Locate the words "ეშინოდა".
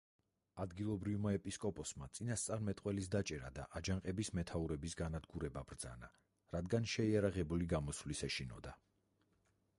8.33-8.77